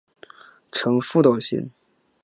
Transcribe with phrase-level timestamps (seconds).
[0.71, 1.69] 呈覆斗形。